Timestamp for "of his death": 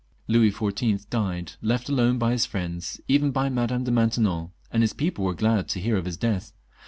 5.95-6.53